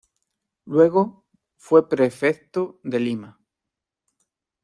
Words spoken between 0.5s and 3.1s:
Luego fue prefecto de